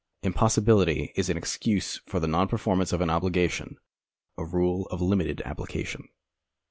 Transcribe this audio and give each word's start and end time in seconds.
Impossibihty 0.23 1.11
is 1.15 1.29
an 1.29 1.37
excuse 1.37 1.97
for 2.07 2.19
the 2.19 2.25
non 2.27 2.47
performance 2.47 2.91
of 2.91 3.01
an 3.01 3.11
obligation— 3.11 3.77
a 4.39 4.43
rule 4.43 4.87
of 4.87 4.99
limited 4.99 5.43
application. 5.45 6.07